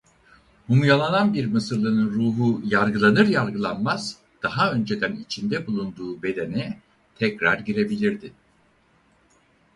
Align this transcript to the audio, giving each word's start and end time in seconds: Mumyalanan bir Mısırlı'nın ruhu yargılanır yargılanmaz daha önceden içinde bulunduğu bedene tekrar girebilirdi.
Mumyalanan 0.67 1.33
bir 1.33 1.45
Mısırlı'nın 1.45 2.09
ruhu 2.09 2.61
yargılanır 2.65 3.27
yargılanmaz 3.27 4.17
daha 4.43 4.71
önceden 4.71 5.15
içinde 5.15 5.67
bulunduğu 5.67 6.23
bedene 6.23 6.79
tekrar 7.15 7.59
girebilirdi. 7.59 8.33